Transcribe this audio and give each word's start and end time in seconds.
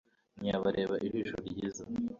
ntiyabareba 0.39 0.95
ijisho 1.07 1.37
ryiza 1.47 1.83